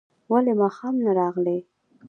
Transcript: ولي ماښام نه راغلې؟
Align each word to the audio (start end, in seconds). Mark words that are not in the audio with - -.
ولي 0.31 0.53
ماښام 0.61 0.95
نه 1.05 1.11
راغلې؟ 1.19 1.57